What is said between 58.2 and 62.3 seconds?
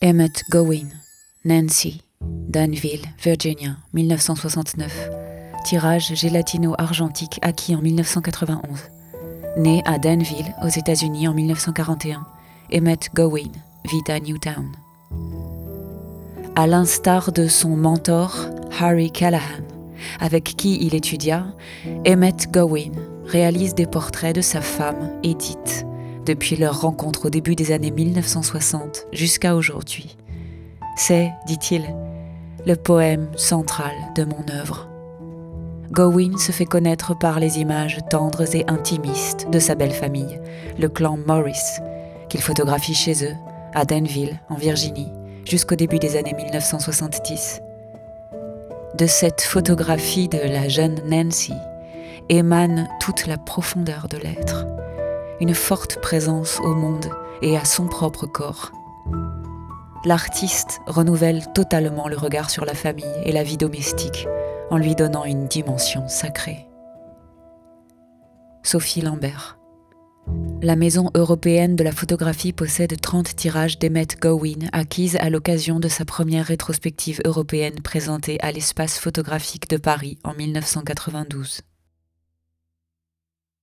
corps. L'artiste renouvelle totalement le